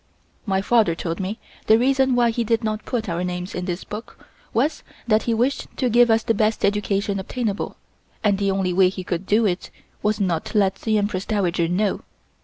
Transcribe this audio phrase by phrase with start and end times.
[0.47, 3.83] My father told me the reason why he did not put our names in this
[3.83, 4.17] book
[4.51, 7.77] was, that he wished to give us the best education obtainable,
[8.23, 9.69] and the only way he could do it
[10.01, 12.01] was not to let the Empress Dowager know.